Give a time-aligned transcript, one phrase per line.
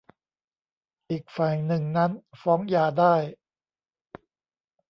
[1.09, 2.11] อีกฝ่ายหนึ่งนั้น
[2.41, 3.15] ฟ้องหย่าได้